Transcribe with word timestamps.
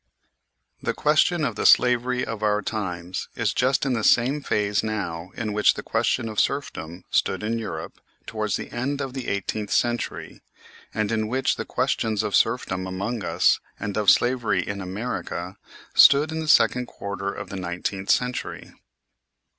The 0.81 0.95
question 0.95 1.45
of 1.45 1.55
the 1.55 1.65
slavery 1.67 2.25
of 2.25 2.41
our 2.41 2.63
times 2.63 3.29
is 3.35 3.53
just 3.53 3.85
in 3.85 3.93
the 3.93 4.03
same 4.03 4.41
phase 4.41 4.81
now 4.83 5.29
in 5.35 5.53
which 5.53 5.75
the 5.75 5.83
question 5.83 6.27
of 6.27 6.39
serfdom 6.39 7.03
stood 7.11 7.43
in 7.43 7.59
Europe 7.59 7.97
l 7.99 8.03
towards 8.25 8.55
the 8.55 8.71
end 8.71 8.99
of 8.99 9.13
the 9.13 9.27
eighteenth 9.27 9.69
century, 9.69 10.41
and 10.91 11.11
in 11.11 11.27
which 11.27 11.55
the 11.55 11.65
questions 11.65 12.23
of 12.23 12.35
serfdom 12.35 12.87
among 12.87 13.23
us, 13.23 13.59
and 13.79 13.95
of 13.95 14.09
slavery 14.09 14.67
in 14.67 14.81
America, 14.81 15.57
stood 15.93 16.31
in 16.31 16.39
the 16.39 16.47
second 16.47 16.87
quarter 16.87 17.31
of 17.31 17.49
the 17.49 17.55
nineteenth 17.55 18.09
century. 18.09 18.73